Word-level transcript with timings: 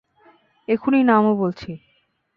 এক্ষুণি 0.67 0.99
নামো 1.03 1.31
বলছি! 1.35 1.69